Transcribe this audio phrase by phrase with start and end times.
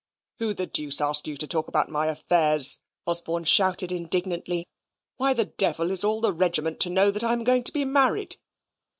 [0.39, 4.65] "Who the deuce asked you to talk about my affairs?" Osborne shouted indignantly.
[5.17, 7.85] "Why the devil is all the regiment to know that I am going to be
[7.85, 8.37] married?